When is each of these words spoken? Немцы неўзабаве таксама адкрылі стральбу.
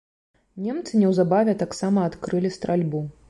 Немцы 0.67 1.01
неўзабаве 1.01 1.55
таксама 1.63 2.07
адкрылі 2.13 2.53
стральбу. 2.59 3.05